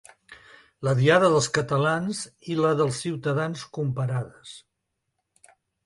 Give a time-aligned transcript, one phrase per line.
[0.87, 2.23] La diada dels catalans
[2.55, 4.59] i la dels ciutadans comparades.